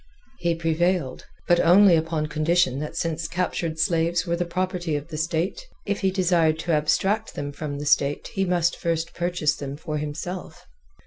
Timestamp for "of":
4.95-5.09